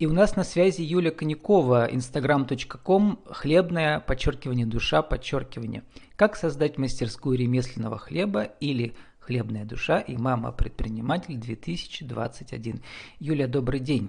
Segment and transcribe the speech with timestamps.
[0.00, 5.82] И у нас на связи Юля Конякова, instagram.com, хлебная, подчеркивание, душа, подчеркивание.
[6.16, 12.82] Как создать мастерскую ремесленного хлеба или хлебная душа и мама-предприниматель 2021.
[13.18, 14.08] Юля, добрый день.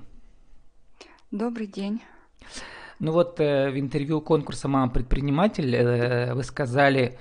[1.29, 2.01] Добрый день.
[2.99, 7.19] Ну вот э, в интервью конкурса «Мама-предприниматель» э, вы сказали,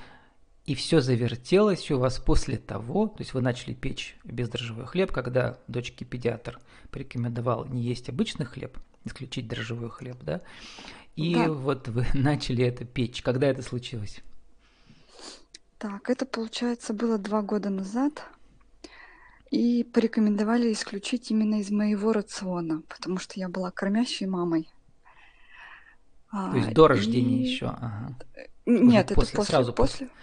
[0.67, 5.59] и все завертелось у вас после того, то есть вы начали печь бездрожжевой хлеб, когда
[5.67, 6.61] дочке педиатр
[6.91, 10.43] порекомендовал не есть обычный хлеб, исключить дрожжевой хлеб, да?
[11.17, 11.51] И да.
[11.51, 13.23] вот вы начали это печь.
[13.23, 14.21] Когда это случилось?
[15.79, 18.23] Так, это, получается, было два года назад.
[19.51, 24.71] И порекомендовали исключить именно из моего рациона, потому что я была кормящей мамой.
[26.31, 27.49] То есть до рождения и...
[27.49, 27.67] еще?
[27.67, 28.15] Ага.
[28.67, 30.07] Нет, Уже это после, сразу после.
[30.07, 30.21] после.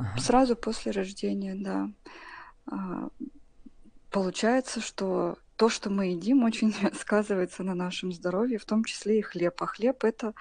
[0.00, 0.18] Ага.
[0.18, 1.90] Сразу после рождения, да.
[2.66, 3.08] А,
[4.10, 9.22] получается, что то, что мы едим, очень сказывается на нашем здоровье, в том числе и
[9.22, 9.60] хлеб.
[9.62, 10.32] А хлеб это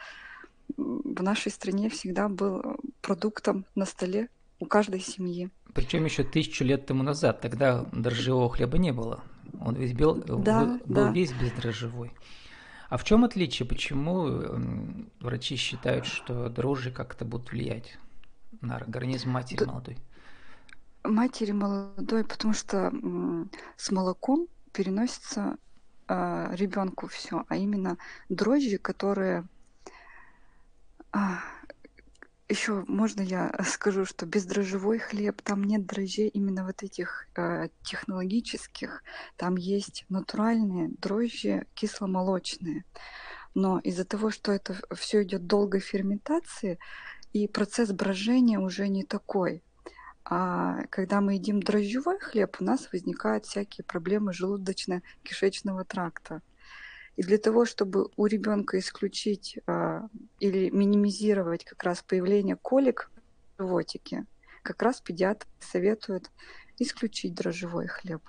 [0.77, 4.29] в нашей стране всегда был продуктом на столе
[4.59, 5.49] у каждой семьи.
[5.73, 9.23] Причем еще тысячу лет тому назад, тогда дрожжевого хлеба не было.
[9.59, 11.11] Он весь был, да, был да.
[11.11, 12.13] весь бездрожжевой.
[12.87, 13.67] А в чем отличие?
[13.67, 14.25] Почему
[15.19, 17.97] врачи считают, что дрожжи как-то будут влиять?
[18.61, 19.97] На организм матери молодой?
[21.03, 22.91] Матери молодой, потому что
[23.77, 25.57] с молоком переносится
[26.07, 29.47] э, ребенку все, а именно дрожжи, которые
[31.11, 31.39] а,
[32.49, 39.03] еще можно я скажу, что бездрожжевой хлеб, там нет дрожжей именно вот этих э, технологических,
[39.37, 42.83] там есть натуральные дрожжи кисломолочные.
[43.55, 46.79] Но из-за того, что это все идет долгой ферментации,
[47.33, 49.63] и процесс брожения уже не такой.
[50.25, 56.41] А когда мы едим дрожжевой хлеб, у нас возникают всякие проблемы желудочно-кишечного тракта.
[57.15, 60.07] И для того, чтобы у ребенка исключить а,
[60.39, 63.11] или минимизировать как раз появление колик
[63.57, 64.25] в животике,
[64.63, 66.31] как раз педиатр советует
[66.77, 68.21] исключить дрожжевой хлеб.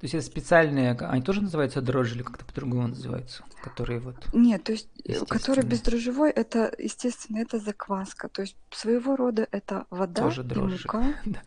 [0.00, 4.16] То есть это специальные, они тоже называются дрожжи или как-то по-другому называются, которые вот...
[4.32, 8.28] Нет, то есть, э, который бездрожжевой, это, естественно, это закваска.
[8.28, 10.76] То есть своего рода это вода тоже дрожжи.
[10.76, 11.14] и мука.
[11.26, 11.42] да.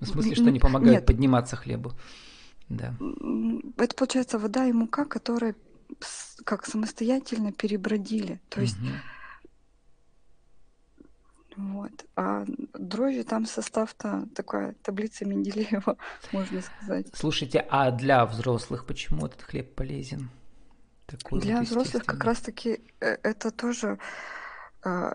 [0.00, 1.06] В смысле, что они помогают Нет.
[1.06, 1.94] подниматься хлебу.
[2.68, 2.94] Да.
[3.76, 5.54] Это получается вода и мука, которые
[6.44, 8.40] как самостоятельно перебродили.
[8.48, 8.88] То есть угу
[11.56, 11.92] вот.
[12.16, 12.44] А
[12.74, 15.96] дрожжи там состав-то такая таблица Менделеева,
[16.32, 17.06] можно сказать.
[17.14, 20.30] Слушайте, а для взрослых почему этот хлеб полезен?
[21.06, 23.98] Такой для вот взрослых как раз-таки э, это тоже
[24.84, 25.12] э,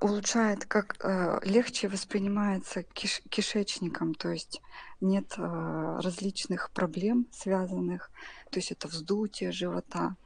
[0.00, 4.60] улучшает, как э, легче воспринимается киш кишечником, то есть
[5.00, 8.10] нет э, различных проблем связанных,
[8.50, 10.16] то есть это вздутие живота,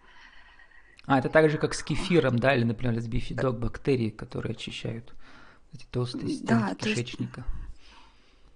[1.06, 5.12] а, это так же, как с кефиром, да, или, например, с бифидок бактерии, которые очищают
[5.72, 7.44] эти толстые стенки да, кишечника.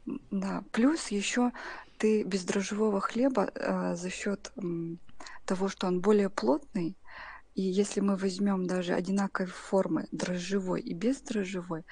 [0.07, 1.53] Есть, да, плюс еще
[1.99, 4.61] ты без дрожжевого хлеба э, за счет э,
[5.45, 6.97] того, что он более плотный,
[7.55, 11.84] и если мы возьмем даже одинаковой формы дрожжевой и бездрожжевой,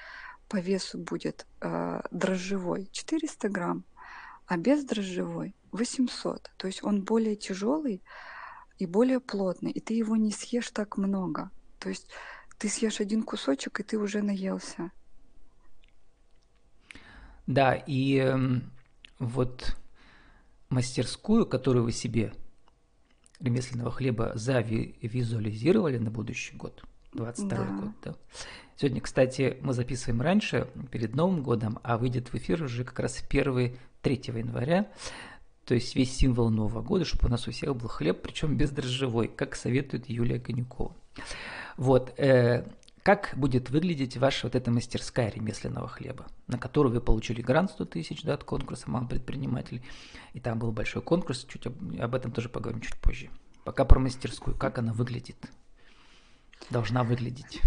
[0.47, 3.83] по весу будет э, дрожжевой 400 грамм,
[4.45, 6.51] а бездрожжевой 800.
[6.57, 8.03] То есть он более тяжелый,
[8.77, 11.49] и более плотный, и ты его не съешь так много.
[11.79, 12.07] То есть
[12.57, 14.91] ты съешь один кусочек, и ты уже наелся.
[17.47, 18.37] Да, и э,
[19.19, 19.75] вот
[20.69, 22.33] мастерскую, которую вы себе
[23.39, 27.65] ремесленного хлеба завизуализировали на будущий год, 22 да.
[27.65, 28.15] год, да.
[28.77, 33.23] Сегодня, кстати, мы записываем раньше, перед Новым годом, а выйдет в эфир уже как раз
[33.29, 34.91] 1 3 января.
[35.65, 39.27] То есть весь символ Нового года, чтобы у нас у всех был хлеб, причем бездрожжевой,
[39.27, 40.95] как советует Юлия Конюкова.
[41.77, 42.67] Вот, э,
[43.01, 47.85] как будет выглядеть ваша вот эта мастерская ремесленного хлеба, на которую вы получили грант 100
[47.85, 49.83] тысяч да, от конкурса «Мам предприниматель»,
[50.33, 53.29] и там был большой конкурс, чуть об, об этом тоже поговорим чуть позже.
[53.63, 55.37] Пока про мастерскую, как она выглядит,
[56.69, 57.61] должна выглядеть,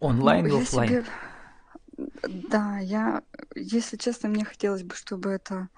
[0.00, 0.88] онлайн ну, и офлайн.
[0.88, 1.04] Себе...
[2.50, 3.22] Да, я,
[3.54, 5.68] если честно, мне хотелось бы, чтобы это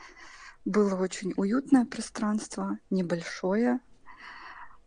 [0.64, 3.80] было очень уютное пространство, небольшое,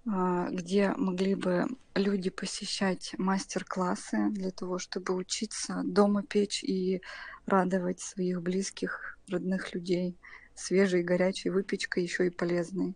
[0.05, 1.65] а, где могли бы
[1.95, 7.01] люди посещать мастер-классы для того, чтобы учиться дома печь и
[7.45, 10.17] радовать своих близких, родных людей
[10.55, 12.95] свежей, горячей выпечкой, еще и полезной.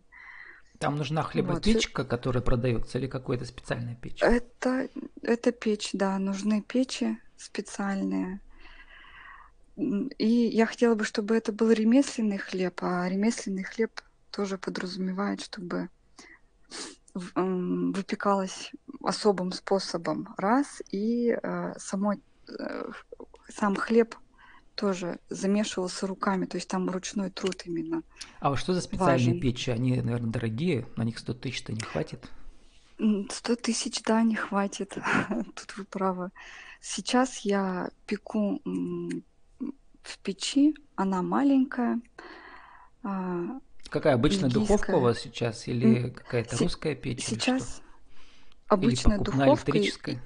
[0.80, 2.10] Там нужна хлебопечка, вот.
[2.10, 4.22] которая продается, или какая-то специальная печь?
[4.22, 4.90] Это,
[5.24, 8.42] это печь, да, нужны печи специальные,
[9.78, 13.92] и я хотела бы, чтобы это был ремесленный хлеб, а ремесленный хлеб
[14.32, 15.90] тоже подразумевает, чтобы
[17.14, 18.72] выпекалась
[19.04, 22.92] особым способом, раз, и э, само, э,
[23.50, 24.16] сам хлеб
[24.76, 28.04] тоже замешивался руками, то есть там ручной труд именно.
[28.40, 29.40] А вот что за специальные важен.
[29.42, 29.72] печи?
[29.72, 32.30] Они, наверное, дорогие, на них 100 тысяч-то не хватит?
[33.00, 34.98] 100 тысяч, да, не хватит.
[35.56, 36.30] Тут вы правы.
[36.80, 38.62] Сейчас я пеку
[40.08, 42.02] в печи, она маленькая.
[43.04, 43.60] А,
[43.90, 47.26] Какая обычная духовка у вас сейчас или какая-то русская печь?
[47.26, 47.82] Сейчас
[48.68, 49.72] обычная духовка.
[49.72, 50.22] электрическая?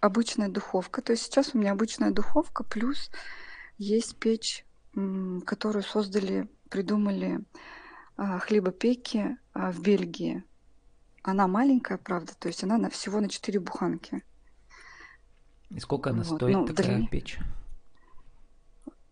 [0.00, 1.02] Обычная духовка.
[1.02, 3.10] То есть сейчас у меня обычная духовка, плюс
[3.78, 4.64] есть печь,
[5.44, 7.40] которую создали, придумали
[8.16, 10.44] а, хлебопеки а, в Бельгии.
[11.22, 14.22] Она маленькая, правда, то есть она на всего на 4 буханки.
[15.70, 16.36] И сколько она вот.
[16.36, 17.06] стоит, ну, такая для...
[17.08, 17.38] печь?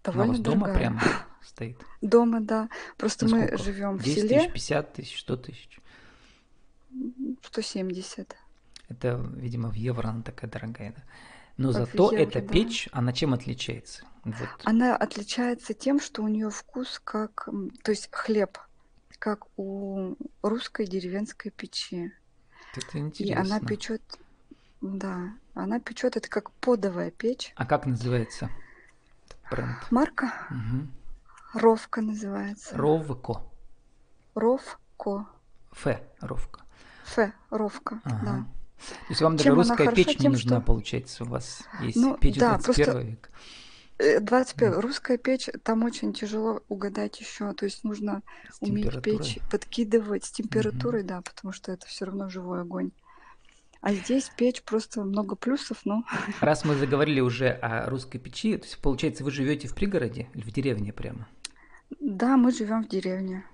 [0.05, 0.79] Довольно она у вас дома дорогая.
[0.79, 1.03] прямо
[1.43, 1.81] стоит?
[2.01, 2.69] Дома, да.
[2.97, 4.41] Просто ну, мы живем в селе.
[4.41, 5.81] тысяч, 50 тысяч, 100 тысяч?
[7.43, 8.37] 170.
[8.89, 11.03] Это, видимо, в евро она такая дорогая, да?
[11.56, 12.53] Но как зато евро, эта да.
[12.53, 14.05] печь, она чем отличается?
[14.25, 14.49] Вот.
[14.65, 17.49] Она отличается тем, что у нее вкус как,
[17.83, 18.59] то есть хлеб
[19.19, 22.12] как у русской деревенской печи.
[22.77, 23.33] Это интересно.
[23.33, 24.03] И она печет,
[24.83, 27.53] да, она печет это как подовая печь.
[27.57, 28.50] А как называется
[29.50, 29.76] бренд?
[29.91, 30.32] Марка.
[30.50, 31.61] Угу.
[31.61, 32.76] Ровка называется.
[32.76, 33.43] Ровко.
[34.35, 35.26] Ровко.
[35.73, 36.00] Ф.
[36.20, 36.61] Ровка.
[37.17, 37.32] Ф.
[37.50, 38.20] Ровка, ага.
[38.25, 38.46] да.
[38.79, 40.23] То есть вам даже Чем русская печь хороша?
[40.23, 40.67] не нужна, что...
[40.67, 43.00] получается, у вас есть ну, печь да, 21 просто...
[43.00, 43.31] века.
[43.99, 44.73] 21.
[44.73, 47.52] Э, русская печь, там очень тяжело угадать еще.
[47.52, 48.23] То есть нужно
[48.61, 51.08] уметь печь, подкидывать с температурой, угу.
[51.08, 52.90] да, потому что это все равно живой огонь.
[53.85, 56.05] А здесь печь просто много плюсов, но...
[56.41, 60.41] Раз мы заговорили уже о русской печи, то есть, получается, вы живете в пригороде или
[60.41, 61.29] в деревне прямо?
[62.01, 63.45] Да, мы живем в деревне.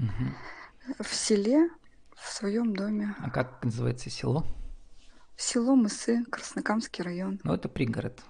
[0.00, 1.04] Угу.
[1.04, 1.70] В селе,
[2.16, 3.14] в своем доме.
[3.20, 4.44] А как называется село?
[5.36, 7.38] Село Мысы, Краснокамский район.
[7.44, 8.24] Ну, это пригород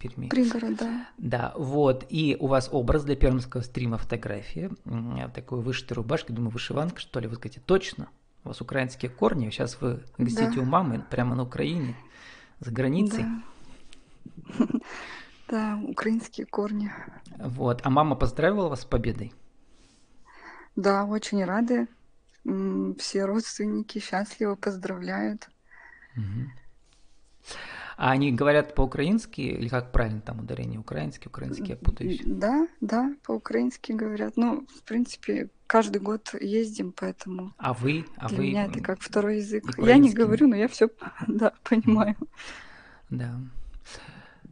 [0.00, 0.26] Перми.
[0.28, 1.08] Пригород, да.
[1.18, 2.04] Да, вот.
[2.08, 4.72] И у вас образ для пермского стрима фотографии.
[5.32, 7.28] Такой вышитой рубашки, думаю, вышиванка, что ли.
[7.28, 8.08] Вы скажете, точно?
[8.46, 10.60] У вас украинские корни, сейчас вы гостите да.
[10.60, 11.96] у мамы прямо на Украине,
[12.60, 13.24] за границей.
[14.58, 14.66] Да.
[15.48, 16.92] да, украинские корни.
[17.38, 17.80] Вот.
[17.82, 19.32] А мама поздравила вас с победой?
[20.76, 21.88] Да, очень рады.
[23.00, 25.48] Все родственники счастливо поздравляют.
[27.96, 30.78] А они говорят по-украински, или как правильно там ударение?
[30.78, 32.20] Украинский, украинский, я путаюсь.
[32.24, 34.36] Да, да, по-украински говорят.
[34.36, 37.52] Ну, в принципе, каждый год ездим, поэтому...
[37.58, 38.06] А вы?
[38.16, 38.46] А для вы...
[38.46, 39.64] меня это как второй язык.
[39.78, 40.88] Я не говорю, но я все,
[41.26, 42.16] да, понимаю.
[43.10, 43.38] Да.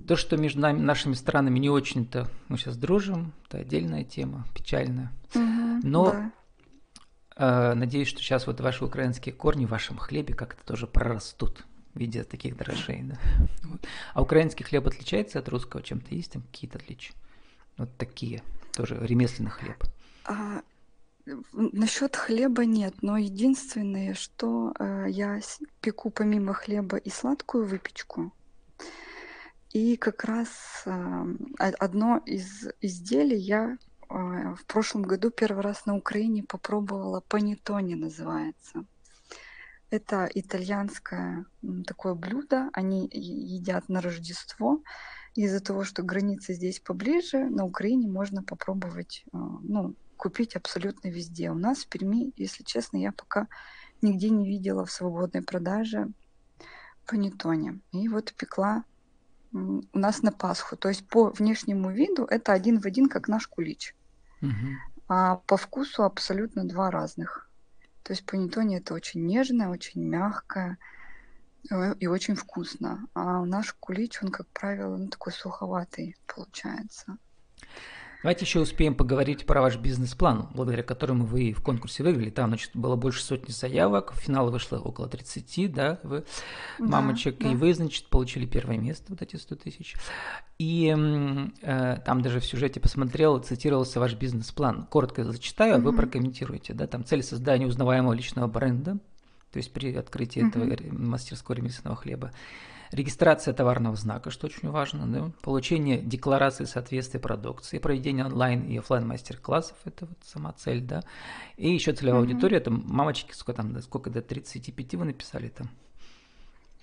[0.06, 5.10] То, что между нами, нашими странами не очень-то мы сейчас дружим, это отдельная тема, печальная.
[5.34, 6.32] Угу, но да.
[7.36, 11.64] Э, надеюсь, что сейчас вот ваши украинские корни в вашем хлебе как-то тоже прорастут
[11.94, 13.02] в виде таких дрожжей.
[13.02, 13.18] Да?
[14.14, 16.14] А украинский хлеб отличается от русского чем-то?
[16.14, 17.14] Есть там какие-то отличия?
[17.76, 19.82] Вот такие, тоже ремесленный хлеб.
[20.26, 20.62] А,
[21.52, 25.40] насчет хлеба нет, но единственное, что э, я
[25.80, 28.32] пеку помимо хлеба и сладкую выпечку.
[29.70, 30.48] И как раз
[30.86, 31.24] э,
[31.58, 33.78] одно из изделий я
[34.08, 38.84] а, в прошлом году первый раз на Украине попробовала панеттоне называется.
[39.90, 41.46] Это итальянское
[41.86, 44.82] такое блюдо, они едят на Рождество.
[45.34, 51.50] Из-за того, что границы здесь поближе, на Украине можно попробовать, а, ну, купить абсолютно везде.
[51.50, 53.48] У нас в Перми, если честно, я пока
[54.02, 56.08] нигде не видела в свободной продаже
[57.06, 57.80] панеттоне.
[57.92, 58.84] И вот пекла
[59.52, 60.76] у нас на Пасху.
[60.76, 63.94] То есть по внешнему виду это один в один, как наш кулич.
[64.42, 64.50] Угу.
[65.08, 67.48] А по вкусу абсолютно два разных.
[68.02, 70.78] То есть панеттоне это очень нежное, очень мягкое
[71.70, 73.06] э, и очень вкусно.
[73.14, 77.16] А наш кулич, он, как правило, ну, такой суховатый получается.
[78.24, 82.30] Давайте еще успеем поговорить про ваш бизнес-план, благодаря которому вы в конкурсе выиграли.
[82.30, 86.24] Там, значит, было больше сотни заявок, в финал вышло около 30, да, вы,
[86.78, 87.52] да, мамочек, да.
[87.52, 89.96] и вы, значит, получили первое место, вот эти 100 тысяч.
[90.58, 90.96] И
[91.60, 94.86] э, там даже в сюжете посмотрел, цитировался ваш бизнес-план.
[94.86, 98.96] Коротко зачитаю, а вы прокомментируете, да, там цель создания узнаваемого личного бренда,
[99.52, 100.60] то есть при открытии угу.
[100.60, 102.32] этого мастерского ремесленного хлеба
[102.90, 109.06] регистрация товарного знака, что очень важно, да, получение декларации соответствия продукции, проведение онлайн и офлайн
[109.06, 111.02] мастер-классов, это вот сама цель, да,
[111.56, 112.24] и еще целевая mm-hmm.
[112.24, 115.68] аудитория, это мамочки, сколько там, сколько до 35 вы написали там,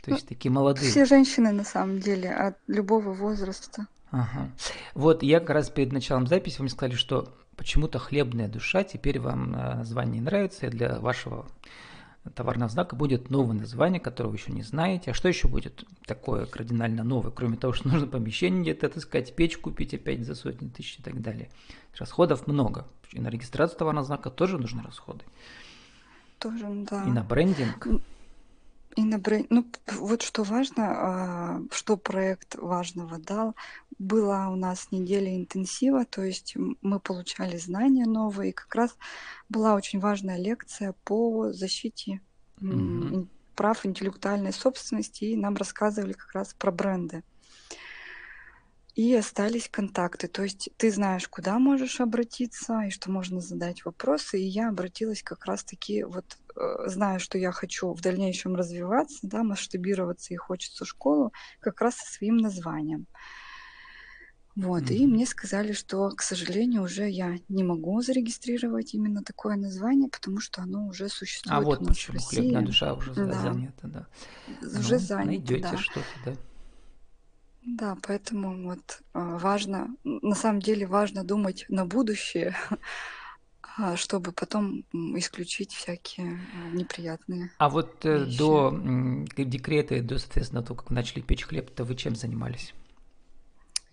[0.03, 0.89] то есть ну, такие молодые.
[0.89, 3.87] Все женщины на самом деле от любого возраста.
[4.09, 4.49] Ага.
[4.93, 9.19] Вот я как раз перед началом записи вы мне сказали, что почему-то хлебная душа теперь
[9.19, 11.45] вам название не нравится, для вашего
[12.29, 15.11] товарного знака будет новое название, которое вы еще не знаете.
[15.11, 19.57] А что еще будет такое кардинально новое, кроме того, что нужно помещение где-то отыскать, печь
[19.57, 21.49] купить опять за сотни тысяч и так далее.
[21.97, 22.85] Расходов много.
[23.11, 25.25] И на регистрацию товарного знака тоже нужны расходы.
[26.37, 27.03] Тоже, да.
[27.05, 27.87] И на брендинг.
[28.95, 29.47] И на бренд...
[29.49, 29.65] Ну,
[29.99, 33.55] вот что важно, а, что проект важного дал.
[33.97, 38.97] Была у нас неделя интенсива, то есть мы получали знания новые, и как раз
[39.47, 42.19] была очень важная лекция по защите
[42.59, 43.27] mm-hmm.
[43.55, 47.23] прав интеллектуальной собственности, и нам рассказывали как раз про бренды.
[48.95, 50.27] И остались контакты.
[50.27, 54.41] То есть ты знаешь, куда можешь обратиться, и что можно задать вопросы.
[54.41, 59.43] И я обратилась как раз-таки, вот э, зная, что я хочу в дальнейшем развиваться, да,
[59.43, 63.07] масштабироваться и хочется школу, как раз со своим названием.
[64.55, 64.95] Вот, mm-hmm.
[64.95, 70.41] и мне сказали, что, к сожалению, уже я не могу зарегистрировать именно такое название, потому
[70.41, 71.57] что оно уже существует.
[71.57, 72.35] А вот у нас почему в России.
[72.41, 73.31] хлебная душа уже да.
[73.31, 74.07] занята, да.
[74.61, 75.25] Уже ну, занята.
[75.25, 75.77] Найдете да.
[75.77, 76.33] что-то, да.
[77.63, 82.75] Да, поэтому вот а, важно, на самом деле важно думать на будущее, а,
[83.95, 87.51] чтобы потом исключить всякие а, неприятные.
[87.57, 88.71] А вот э, до
[89.37, 92.73] декрета и до, соответственно, того, как вы начали печь хлеб, то вы чем занимались?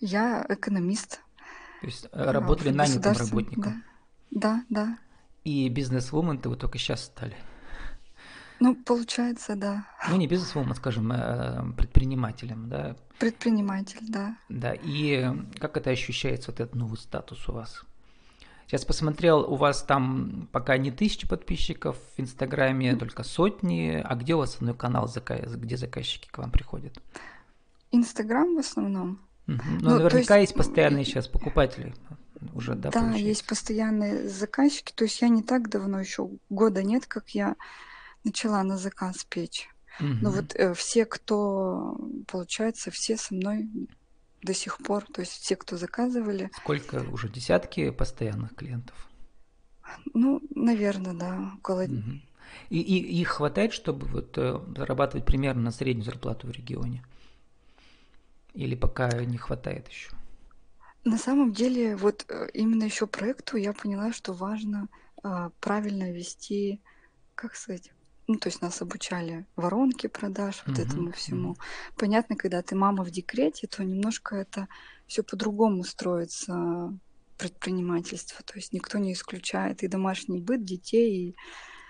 [0.00, 1.20] Я экономист.
[1.80, 3.84] То есть э, работали нанятым работником?
[4.30, 4.98] Да, да, да.
[5.44, 7.36] И бизнес-вумен ты вы только сейчас стали?
[8.60, 9.86] Ну, получается, да.
[10.10, 12.96] Ну, не бизнес-вумен, скажем, а предпринимателем, да?
[13.18, 14.36] Предприниматель, да.
[14.48, 17.84] Да, и как это ощущается, вот этот новый статус у вас?
[18.68, 24.02] Сейчас посмотрел, у вас там пока не тысячи подписчиков в Инстаграме, только сотни.
[24.04, 27.00] А где у вас основной канал, где заказчики к вам приходят?
[27.92, 29.26] Инстаграм в основном.
[29.46, 29.56] Угу.
[29.80, 30.50] Ну, ну наверняка есть...
[30.50, 31.94] есть постоянные сейчас покупатели
[32.52, 32.90] уже, да?
[32.90, 33.26] Да, получается?
[33.26, 34.92] есть постоянные заказчики.
[34.94, 37.56] То есть я не так давно, еще года нет, как я
[38.22, 39.70] начала на заказ печь.
[39.98, 40.08] Угу.
[40.20, 41.96] Но вот э, все, кто,
[42.26, 43.66] получается, все со мной
[44.42, 46.50] до сих пор, то есть все, кто заказывали.
[46.56, 49.08] Сколько уже десятки постоянных клиентов?
[50.14, 51.84] Ну, наверное, да, около.
[51.84, 52.20] Угу.
[52.70, 57.04] И, и их хватает, чтобы вот э, зарабатывать примерно на среднюю зарплату в регионе?
[58.54, 60.10] Или пока не хватает еще?
[61.04, 64.88] На самом деле, вот э, именно еще проекту я поняла, что важно
[65.22, 66.80] а, правильно вести,
[67.34, 67.92] как сказать,
[68.28, 70.86] ну, то есть нас обучали воронки продаж, вот uh-huh.
[70.86, 71.56] этому всему.
[71.96, 74.68] Понятно, когда ты мама в декрете, то немножко это
[75.06, 76.92] все по-другому строится
[77.38, 78.44] предпринимательство.
[78.44, 81.30] То есть никто не исключает и домашний быт детей.
[81.30, 81.36] И...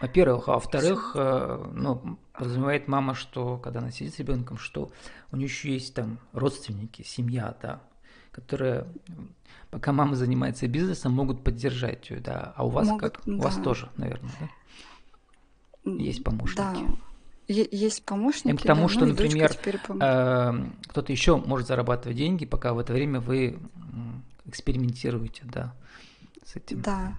[0.01, 4.93] Во-первых, а во-вторых, э, ну, подразумевает мама, что когда она сидит с ребенком, что
[5.33, 7.83] у нее еще есть там родственники, семья, да,
[8.31, 8.87] которые
[9.71, 12.53] пока мама занимается бизнесом, могут поддержать ее, да.
[12.57, 13.27] А у вас могут, как?
[13.27, 13.33] Да.
[13.33, 14.49] У вас тоже, наверное, да?
[15.85, 16.57] Есть помощники.
[16.57, 16.77] Да.
[17.49, 18.55] Есть помощники.
[18.55, 20.53] И к тому, да, что, ну, например, э,
[20.89, 23.59] кто-то еще может зарабатывать деньги, пока в это время вы
[24.45, 25.75] экспериментируете, да,
[26.45, 26.83] с этим.
[26.83, 27.15] Да.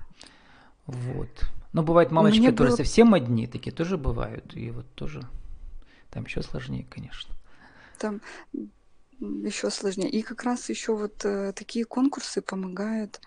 [0.85, 1.29] Вот.
[1.73, 2.77] Но бывают мамочки, Мне которые было...
[2.77, 4.55] совсем одни, такие тоже бывают.
[4.55, 5.23] И вот тоже
[6.11, 7.33] там еще сложнее, конечно.
[7.97, 8.21] Там
[9.19, 10.09] еще сложнее.
[10.09, 13.21] И как раз еще вот э, такие конкурсы помогают,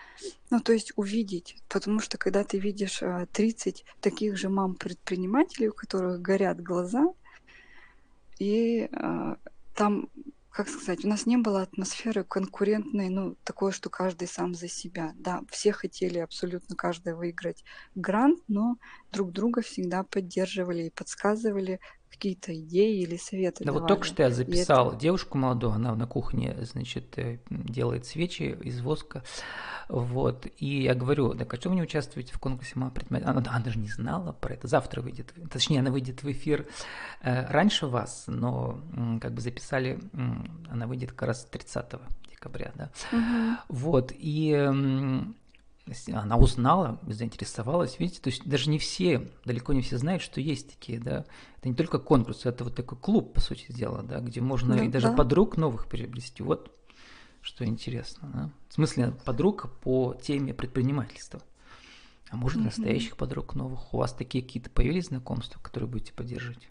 [0.51, 5.73] ну, то есть увидеть, потому что когда ты видишь э, 30 таких же мам-предпринимателей, у
[5.73, 7.13] которых горят глаза,
[8.39, 9.37] и э,
[9.75, 10.09] там,
[10.51, 15.13] как сказать, у нас не было атмосферы конкурентной, ну, такой, что каждый сам за себя.
[15.17, 18.77] Да, все хотели абсолютно каждый выиграть грант, но
[19.13, 21.81] друг друга всегда поддерживали и подсказывали,
[22.23, 23.65] какие-то идеи или советы.
[23.65, 23.81] Да давали.
[23.81, 25.01] вот только что я записал это...
[25.01, 29.25] девушку молодую, она на кухне, значит, э, делает свечи из воска,
[29.89, 33.29] вот, и я говорю, да, а что вы не участвуете в конкурсе «Мама предприниматель»?
[33.29, 36.69] Она, она даже не знала про это, завтра выйдет, точнее, она выйдет в эфир
[37.23, 38.81] э, раньше вас, но
[39.21, 39.99] как бы записали,
[40.71, 41.87] она выйдет как раз 30
[42.31, 43.57] декабря, да, угу.
[43.69, 45.35] вот, и
[46.13, 50.71] она узнала, заинтересовалась, видите, то есть даже не все, далеко не все знают, что есть
[50.71, 51.25] такие, да,
[51.59, 54.85] это не только конкурс, это вот такой клуб, по сути дела, да, где можно да,
[54.85, 55.15] и даже да.
[55.15, 56.71] подруг новых приобрести, вот
[57.41, 58.51] что интересно, да?
[58.69, 61.43] в смысле подруг по теме предпринимательства,
[62.31, 62.67] а может угу.
[62.67, 66.69] настоящих подруг новых, у вас такие какие-то появились знакомства, которые будете поддерживать?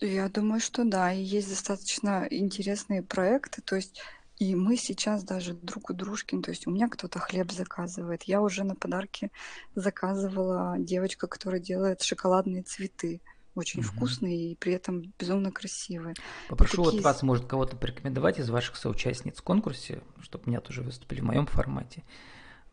[0.00, 4.00] Я думаю, что да, и есть достаточно интересные проекты, то есть
[4.40, 8.22] и мы сейчас даже друг у дружки, ну, то есть у меня кто-то хлеб заказывает.
[8.22, 9.30] Я уже на подарки
[9.74, 13.20] заказывала девочка, которая делает шоколадные цветы.
[13.54, 13.88] Очень угу.
[13.88, 16.14] вкусные и при этом безумно красивые.
[16.48, 17.00] Попрошу такие...
[17.00, 21.24] вот вас, может, кого-то порекомендовать из ваших соучастниц в конкурсе, чтобы меня тоже выступили в
[21.24, 22.02] моем формате.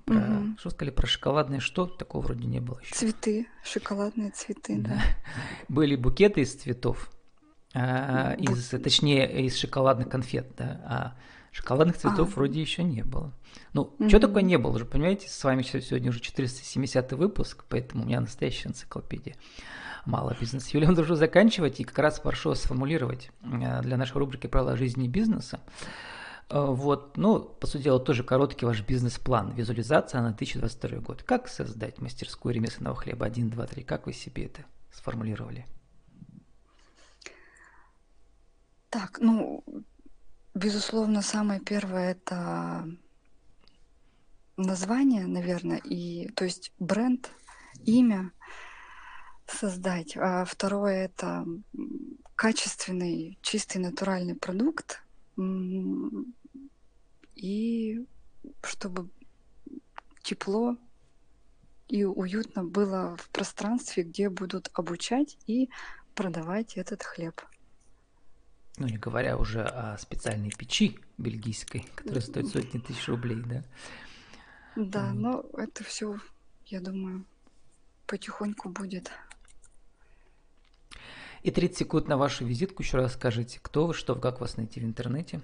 [0.06, 0.58] Про, угу.
[0.60, 1.86] Что сказали про шоколадное что?
[1.86, 2.96] Такого вроде не было еще.
[2.96, 4.90] Цветы, шоколадные цветы, да.
[4.90, 5.02] да.
[5.68, 7.12] Были букеты из цветов,
[7.74, 11.18] а, из, точнее, из шоколадных конфет, да, а
[11.58, 12.36] шоколадных цветов а.
[12.36, 13.32] вроде еще не было.
[13.74, 14.10] Ну, угу.
[14.10, 15.28] что такое не было уже, понимаете?
[15.28, 19.36] С вами сегодня уже 470 выпуск, поэтому у меня настоящая энциклопедия.
[20.06, 20.70] Мало бизнес.
[20.70, 25.10] Юлия, нужно заканчивать и как раз прошу сформулировать э, для нашей рубрики «Правила жизни и
[25.10, 25.60] бизнеса».
[26.50, 31.24] Э, вот, ну, по сути дела, тоже короткий ваш бизнес-план, визуализация на 2022 год.
[31.24, 33.84] Как создать мастерскую ремесленного хлеба 1, 2, 3?
[33.84, 34.62] Как вы себе это
[34.92, 35.66] сформулировали?
[38.90, 39.64] Так, ну,
[40.58, 42.90] безусловно, самое первое это
[44.58, 47.32] название, наверное, и, то есть бренд,
[47.86, 48.32] имя
[49.46, 50.18] создать.
[50.18, 51.46] А второе это
[52.36, 55.04] качественный, чистый, натуральный продукт.
[57.36, 58.06] И
[58.64, 59.10] чтобы
[60.24, 60.76] тепло
[61.88, 65.70] и уютно было в пространстве, где будут обучать и
[66.16, 67.42] продавать этот хлеб.
[68.78, 73.64] Ну, не говоря уже о специальной печи бельгийской, которая стоит сотни тысяч рублей, да?
[74.76, 76.20] Да, но это все,
[76.68, 77.26] я думаю,
[78.06, 79.12] потихоньку будет.
[81.42, 84.80] И 30 секунд на вашу визитку еще раз скажите, кто вы, что как вас найти
[84.80, 85.42] в интернете.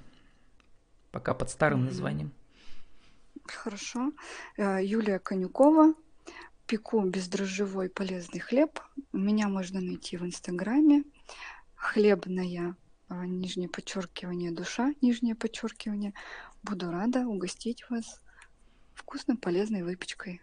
[1.12, 2.32] Пока под старым названием.
[3.46, 4.12] Хорошо.
[4.58, 5.94] Э, Юлия Конюкова.
[6.68, 8.80] Пеку бездрожжевой полезный хлеб.
[9.12, 11.04] Меня можно найти в Инстаграме.
[11.76, 12.76] Хлебная
[13.10, 16.14] нижнее подчеркивание душа, нижнее подчеркивание.
[16.64, 18.22] Буду рада угостить вас
[18.94, 20.42] вкусной полезной выпечкой.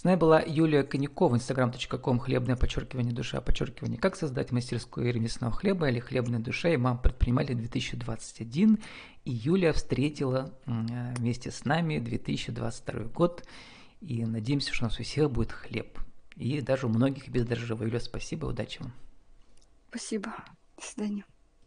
[0.00, 5.90] С нами была Юлия Конякова, instagram.com, хлебное подчеркивание душа, подчеркивание, как создать мастерскую ремесленного хлеба
[5.90, 8.78] или хлебная душа и мам предприниматель 2021.
[9.26, 13.46] И Юлия встретила вместе с нами 2022 год.
[14.00, 15.98] И надеемся, что у нас у всех будет хлеб.
[16.34, 17.84] И даже у многих без дрожжевого.
[17.84, 18.94] Юля, спасибо, удачи вам.
[19.90, 20.32] Спасибо.
[20.80, 21.24] До свидания.